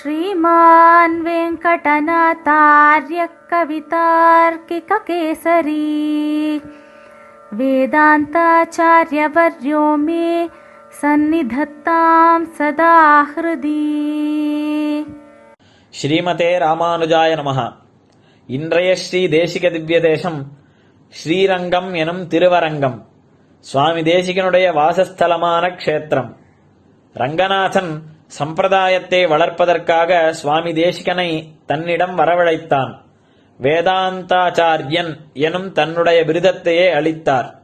[0.00, 4.62] श्रीमान् वेङ्कटनाथार्यः कवितार्किककेसरी
[7.52, 10.48] वेदान्ताचार्यवर्यो मे
[11.00, 12.94] सन्निधत्तां सदा
[13.32, 13.82] हृदि
[15.94, 17.60] ஸ்ரீமதே ராமானுஜாய நமஹ
[18.48, 20.36] இன்றைய ஸ்ரீ தேசிக திவ்ய தேசம்
[21.12, 22.98] ஸ்ரீரங்கம் எனும் திருவரங்கம்
[23.64, 26.28] சுவாமி தேசிகனுடைய வாசஸ்தலமான க்ஷேத்திரம்
[27.16, 27.90] ரங்கநாதன்
[28.39, 32.91] சம்பிரதாயத்தை வளர்ப்பதற்காக சுவாமி தேசிகனை தன்னிடம் வரவழைத்தான்.
[33.61, 37.55] வேதாந்தாச்சாரியன் எனும் தன்னுடைய விருதத்தையே அளித்தார்.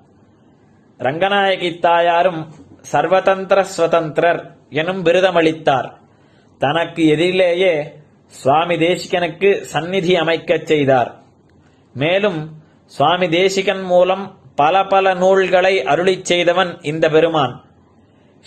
[1.00, 2.54] ரங்கநாயகி தாயாரும்
[2.92, 5.92] சர்வதந்திர ஸ்வதந்திரர் எனும் விருதமளித்தார்.
[6.58, 7.94] தனக்கு எதிரிலேயே
[8.26, 11.16] சுவாமி தேசிகனுக்கு சந்நிதி அமைக்கச் செய்தார்.
[11.94, 12.52] மேலும்
[12.86, 17.66] சுவாமி தேசிகன் மூலம் பல பல நூல்களை அருளிச் செய்தவன் இந்த பெருமான்.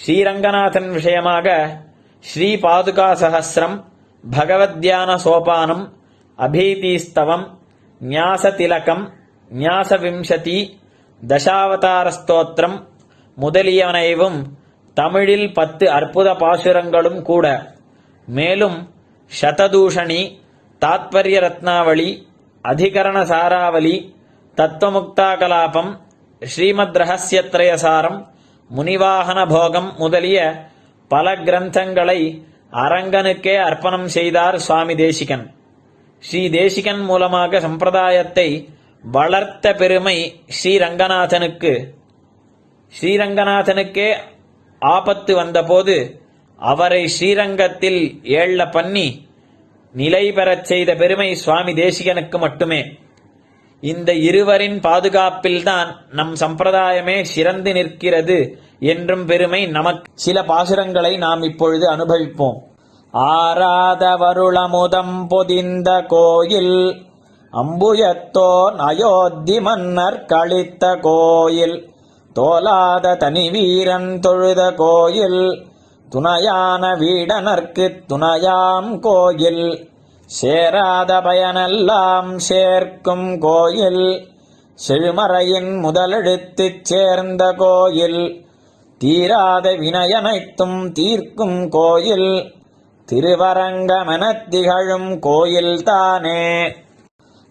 [0.06, 1.76] ஸ்ரீரங்கநாதன் விஷயமாக
[2.20, 3.84] ஸ்ரீ பாதுகா சகசிரம்
[4.30, 5.92] பகவத்யான சோபானம்
[6.38, 7.46] அபீதீஸ்தவம்
[8.00, 9.12] ஞாச திலகம்
[9.50, 10.58] ஞாச விம்சதி
[14.94, 17.74] தமிழில் பத்து அற்புத பாசுரங்களும் கூட.
[18.26, 18.90] மேலும்
[19.40, 20.38] சததூஷணி
[20.80, 22.08] தாத்பரிய ரத்னாவளி
[22.64, 24.14] அதிகரண சாராவளி
[24.56, 25.98] தத்துவமுக்தா கலாபம்
[26.42, 28.26] ஸ்ரீமத் ரகசியத்ரயசாரம்
[28.70, 30.68] முனிவாகன போகம் முதலிய
[31.12, 32.20] பல கிரந்தங்களை
[32.82, 35.46] அரங்கனுக்கே அர்ப்பணம் செய்தார் சுவாமி தேசிகன்.
[36.22, 38.48] ஸ்ரீ தேசிகன் மூலமாக சம்பிரதாயத்தை
[39.04, 40.16] வளர்த்த பெருமை
[40.56, 41.72] ஸ்ரீரங்கநாதனுக்கு
[42.92, 44.10] ஸ்ரீரங்கநாதனுக்கே
[44.82, 45.96] ஆபத்து வந்தபோது
[46.58, 48.00] அவரை ஸ்ரீரங்கத்தில்
[48.38, 49.06] ஏள்ள பண்ணி
[49.94, 52.80] நிலை பெறச் செய்த பெருமை சுவாமி தேசிகனுக்கு மட்டுமே.
[53.82, 58.38] இந்த இருவரின் பாதுகாப்பில்தான் நம் சம்பிரதாயமே சிறந்து நிற்கிறது
[58.80, 60.12] என்றும் பெருமை நமக்கு.
[60.14, 62.56] சில பாசுரங்களை நாம் இப்பொழுது அனுபவிப்போம்.
[63.10, 67.04] ஆராத வருளமுதம் பொதிந்த கோயில்
[67.52, 71.88] அம்புயத்தோன் அயோத்தி மன்னர் கழித்த கோயில்
[72.34, 75.68] தோலாத தனி வீரன் தொழுத கோயில்
[76.08, 79.88] துணையான வீடனர்க்குத் துணையாம் கோயில்
[80.26, 84.28] சேராத பயனெல்லாம் சேர்க்கும் கோயில்
[84.88, 88.48] செழுமறையின் முதலெடுத்துச் சேர்ந்த கோயில்
[89.04, 92.54] தீராத வினயனைத்தும் தீர்க்கும் கோயில்.
[93.12, 96.74] திருவரங்கமெனத் திகழும் கோயில்தானே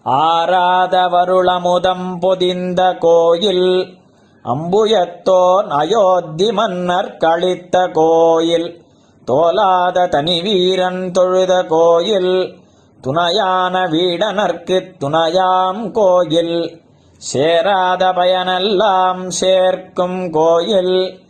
[0.02, 3.98] ஆராத வருளமுதம் பொதிந்த கோயில்.
[4.44, 8.82] அம்புயத்தோன் அயோத்தி மன்னர் கழித்த கோயில்.
[9.26, 12.58] தோலாத தனி வீரன் தொழுத கோயில்.
[13.00, 16.82] துணையான வீடனர்க்குத் துணையாம் கோயில்.
[17.16, 21.28] சேராத பயனெல்லாம் சேர்க்கும் கோயில்.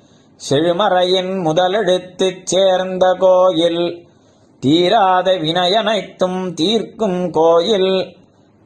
[0.49, 4.09] செழுமறையின் முதலெடுத்துச் சேர்ந்த கோயில்
[4.61, 8.17] தீராத வினயனைத்தும் தீர்க்கும் கோயில்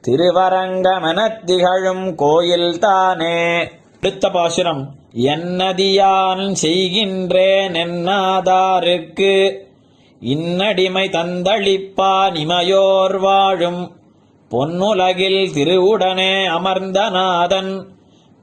[0.06, 9.58] திருவரங்கமெனத் திகழும் கோயில் தானே அடுத்த பாசுரம் என்னதியான் செய்கின்றேன் என்னாதாருக்கு
[10.22, 13.96] இன்னடிமை தந்தளிப்பான் இமையோர் வாழும்
[14.50, 17.94] பொன்னுலகில் திருவுடனே அமர்ந்த நாதன்.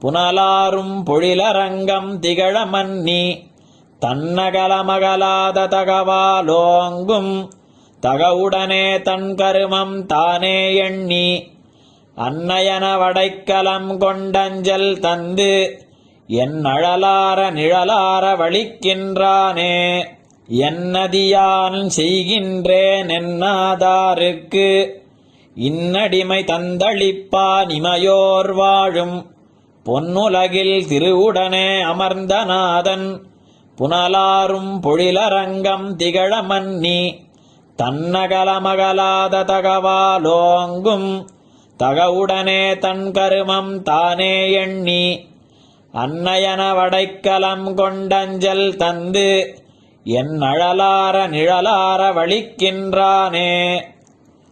[0.02, 3.42] புனலாரும் பொழிலரங்கம் திகழமன்னி
[4.00, 7.48] தன்னகலமகலாத தகவாலோங்கும்
[8.00, 11.50] தகவுடனே தன் கருமம் தானே எண்ணி
[12.16, 15.86] அன்னயன வடைக்கலம் கொண்டஞ்சல் தந்து
[16.26, 20.06] என் அழலார நிழலார வழிக்கின்றானே
[20.48, 24.88] என்னதியான் செய்கின்றேன் என்னாதாருக்கு
[25.56, 29.31] இன்னடிமை தந்தளிப்பான் இமையோர் வாழும்.
[29.84, 33.26] பொன்னுலகில் திருவுடனே அமர்ந்த நாதன்
[33.78, 37.26] புனலாரும் பொழிலரங்கம் திகழ மன்னி
[37.82, 41.26] தன்னகலமகலாத தகவாலோங்கும்
[41.78, 45.28] தகவுடனே தன் கருமம் தானே எண்ணி
[45.94, 49.62] அன்னயன வடைக்கலம் கொண்டஞ்சல் தந்து
[50.04, 53.82] என் அழலார நிழலார வழிக்கின்றானே.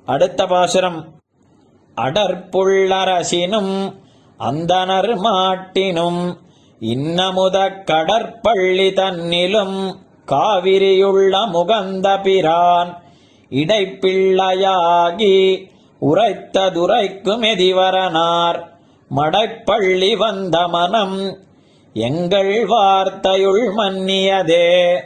[0.07, 1.07] அடுத்த பாசுரம்.
[1.97, 3.95] அடற்புள்ளரசினும்
[4.41, 6.37] அந்தனர் மாட்டினும்
[6.81, 9.79] இன்னமுத கடற்பள்ளி தன்னிலும்
[10.29, 13.03] காவிரியுள்ள முகந்த பிரான்
[13.51, 15.37] இடைப்பிள்ளையாகி
[16.03, 18.59] உரைத்ததுரைக்கும் எதிவரனார்.
[19.17, 21.39] மடைப்பள்ளி வந்த மனம்
[21.93, 24.97] எங்கள் வார்த்தையுள் மன்னியதே.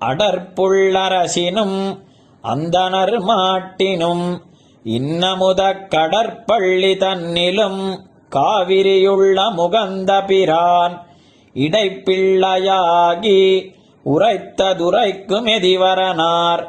[0.00, 1.78] அடற்புள்ளரசினும்
[2.44, 4.40] அந்தனர் மாட்டினும்
[4.84, 11.06] இன்னமுத கடற்பள்ளி தன்னிலும் காவிரியுள்ள முகந்த பிரான்
[11.54, 13.70] இடைப்பிள்ளையாகி
[14.04, 16.66] உரைத்ததுரைக்கும் எதிவரனார்.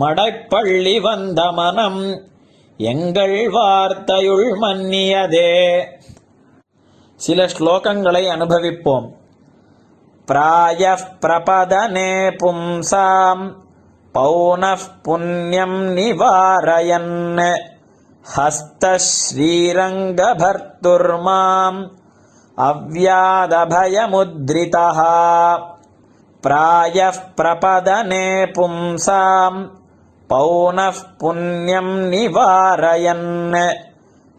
[0.00, 2.22] மடைப்பள்ளி வந்த மனம்
[2.76, 5.84] எங்கள் வார்த்தையுள் மன்னியதே.
[7.16, 9.08] சில ஸ்லோகங்களை அனுபவிப்போம்.
[10.32, 13.52] பிராய பிரபதனே பும்சாம்
[14.14, 17.71] பௌன புண்ணியம் நிவாரயன்.
[18.25, 21.79] हस्तः श्रीरङ्गभर्तुर्माम्
[23.67, 24.99] अव्यादभयमुद्रितः
[26.43, 28.27] प्रायः प्रपदने
[28.57, 29.61] पुंसाम्
[30.29, 33.55] पौनः पुण्यम् निवारयन्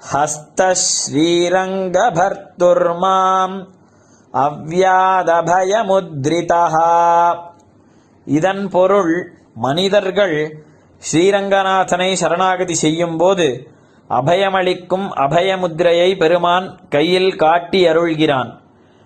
[0.02, 3.56] हस्तः श्रीरङ्गभर्तुर्माम्
[5.38, 6.62] அவ்யாதபயமுத்ரிதா
[8.26, 9.14] இதன் பொருள்
[9.56, 10.36] மனிதர்கள்
[11.02, 13.46] ஸ்ரீரங்கநாதனை சரணாகதி செய்யும்போது
[14.09, 18.59] அபயமளிக்கும் அபயமுத்திரையை பெருமான் கையில் காட்டி அருள்கிறான்.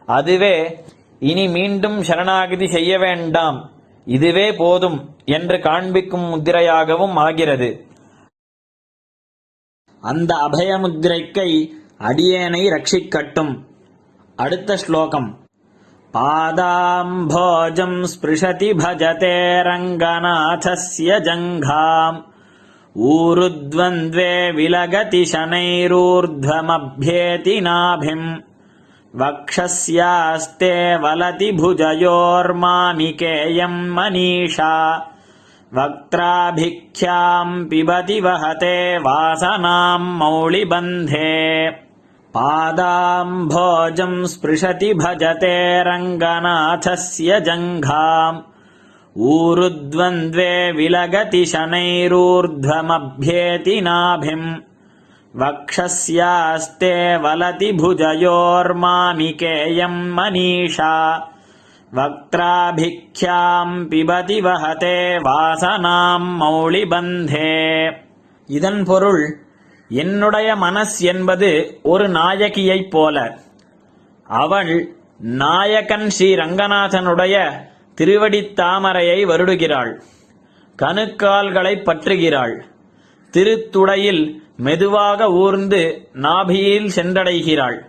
[0.05, 0.83] அதுவே
[1.19, 3.71] இனி மீண்டும் சரணாகதி செய்ய வேண்டாம்.
[4.05, 7.85] இதுவே போதும் என்று காண்பிக்கும் முத்திரையாகவும் ஆகிறது.
[10.01, 13.59] அந்த அபயமுத்திரைக்கை அடியேனை ரட்சிக்கட்டும்.
[14.35, 15.45] அடுத்த ஸ்லோகம்.
[16.13, 22.35] பாதாம்போஜம் ஸ்பிருஷதி பஜதே ரங்கநாதஸ்ய ஜங்காம்
[22.99, 28.35] ऊरुद्वन्द्वे विलगति शनैरूर्ध्वमभ्येति नाभिम्
[29.15, 35.07] वक्षस्यास्ते वलति भुजयोर्मामिकेयम् मनीषा।
[35.73, 41.71] वक्त्राभिख्याम् पिबति वहते वासनाम् मौलिबन्धे।
[42.33, 48.56] पादाम्भोजम् स्पृशति भजते रङ्गनाथस्य जङ्घाम्
[49.16, 54.56] ऊरुद्वन्द्वे विलगति शनैरूर्ध्वमभ्येति नाभिम्
[55.34, 61.28] वक्षस्यास्ते वलति भुजयोर्मामिकेयम् मनीषा
[61.92, 67.90] वक्त्राभिख्याम् पिबति वहते வாசனாம் மௌளிபந்தே
[68.48, 69.40] இதன் பொருள்
[69.90, 73.38] என்னுடைய மனஸ் என்பது ஒரு நாயகியைப் போல
[74.26, 74.92] அவள்
[75.42, 76.28] நாயகன் ஸ்ரீ
[78.01, 80.01] திருவடித்தாமரையை தாமரையை வருடுகிறாள்.
[80.81, 82.61] கணுக்கால்களை பற்றுகிறாள்.
[83.31, 87.81] திருத்துடையில் மெதுவாக ஊர்ந்து நாபியில் சென்றடைகிறாள்.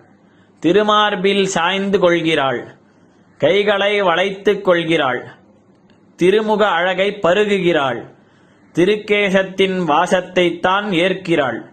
[0.63, 2.75] திருமார்பில் சாய்ந்து கொள்கிறாள்.
[3.39, 5.29] கைகளை வளைத்துக் கொள்கிறாள்.
[6.17, 8.15] திருமுக அழகை பருகுகிறாள்.
[8.73, 11.73] திருக்கேசத்தின் வாசத்தைத்தான் ஏற்கிறாள்.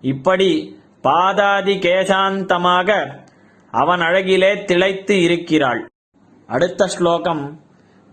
[0.00, 3.18] இப்படி பாதாதி கேசாந்தமாக
[3.70, 5.90] அவன் அழகிலே திளைத்து இருக்கிறாள்.
[6.46, 7.64] அடுத்த ஸ்லோகம்